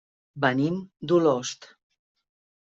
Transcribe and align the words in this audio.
Venim 0.45 0.79
d'Olost. 1.13 1.71